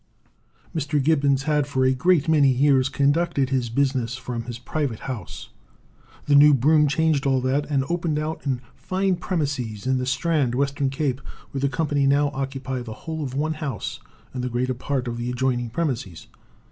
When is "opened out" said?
7.87-8.43